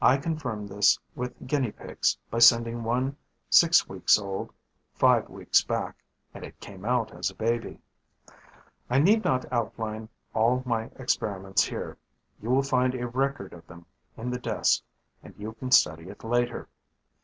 [0.00, 3.16] "I confirmed this with guinea pigs by sending one
[3.48, 4.52] six weeks old
[4.94, 5.96] five weeks back
[6.32, 7.80] and it came out a baby.
[8.88, 11.98] "I need not outline all my experiments here.
[12.40, 13.86] You will find a record of them
[14.16, 14.84] in the desk
[15.20, 16.68] and you can study it later.